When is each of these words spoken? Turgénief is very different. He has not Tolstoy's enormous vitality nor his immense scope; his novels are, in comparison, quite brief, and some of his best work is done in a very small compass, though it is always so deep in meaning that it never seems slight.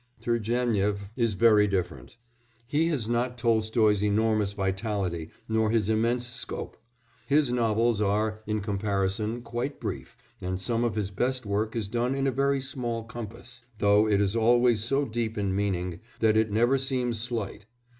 Turgénief 0.19 1.11
is 1.15 1.35
very 1.35 1.67
different. 1.67 2.17
He 2.65 2.87
has 2.87 3.07
not 3.07 3.37
Tolstoy's 3.37 4.03
enormous 4.03 4.53
vitality 4.53 5.29
nor 5.47 5.69
his 5.69 5.89
immense 5.91 6.25
scope; 6.25 6.75
his 7.27 7.53
novels 7.53 8.01
are, 8.01 8.41
in 8.47 8.61
comparison, 8.61 9.43
quite 9.43 9.79
brief, 9.79 10.17
and 10.41 10.59
some 10.59 10.83
of 10.83 10.95
his 10.95 11.11
best 11.11 11.45
work 11.45 11.75
is 11.75 11.87
done 11.87 12.15
in 12.15 12.25
a 12.25 12.31
very 12.31 12.61
small 12.61 13.03
compass, 13.03 13.61
though 13.77 14.07
it 14.07 14.19
is 14.19 14.35
always 14.35 14.83
so 14.83 15.05
deep 15.05 15.37
in 15.37 15.55
meaning 15.55 15.99
that 16.19 16.35
it 16.35 16.49
never 16.49 16.79
seems 16.79 17.19
slight. 17.19 17.67